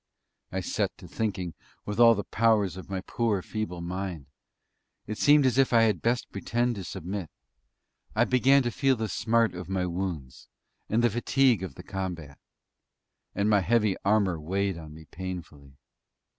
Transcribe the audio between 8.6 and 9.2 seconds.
to feel the